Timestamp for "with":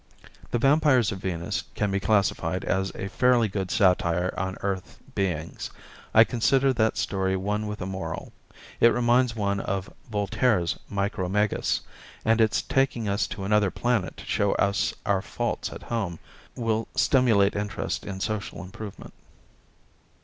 7.67-7.81